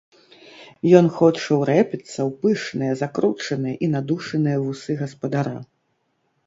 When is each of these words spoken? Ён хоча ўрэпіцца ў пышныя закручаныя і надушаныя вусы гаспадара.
Ён 0.99 1.05
хоча 1.17 1.57
ўрэпіцца 1.59 2.09
ў 2.13 2.31
пышныя 2.47 2.93
закручаныя 3.03 3.75
і 3.85 3.93
надушаныя 3.99 4.57
вусы 4.67 4.91
гаспадара. 5.05 5.55